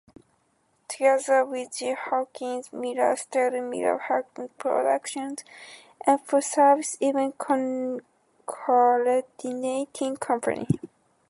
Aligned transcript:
Together 0.87 1.45
with 1.45 1.77
Jill 1.77 1.95
Hawkins, 1.95 2.73
Miller 2.73 3.15
started 3.15 3.61
Miller-Hawkins 3.61 4.49
Productions, 4.57 5.43
a 6.07 6.17
full-service 6.17 6.97
event 7.01 7.35
coordinating 7.37 10.17
company. 10.17 10.65